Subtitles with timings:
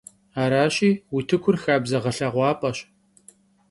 [0.41, 2.77] Araşi, vutıkur xabze ğelheğuap'eş.